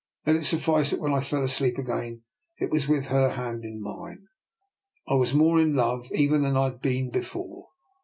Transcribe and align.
Let 0.25 0.35
it 0.35 0.45
suffice 0.45 0.89
that 0.89 0.99
when 0.99 1.13
I 1.13 1.21
fell 1.21 1.43
asleep 1.43 1.77
again 1.77 2.23
it 2.57 2.71
was 2.71 2.87
with 2.87 3.05
her 3.09 3.33
hand 3.35 3.63
in 3.63 3.79
mine. 3.79 4.29
I 5.07 5.13
was 5.13 5.35
more 5.35 5.61
in 5.61 5.75
love 5.75 6.11
even 6.11 6.41
than 6.41 6.57
I 6.57 6.63
had 6.71 6.81
been 6.81 7.11
before. 7.11 7.67